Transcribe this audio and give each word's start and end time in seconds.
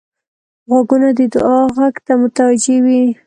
غوږونه 0.69 1.09
د 1.17 1.19
دعا 1.33 1.59
غږ 1.77 1.95
ته 2.05 2.13
متوجه 2.21 2.77
وي 2.85 3.03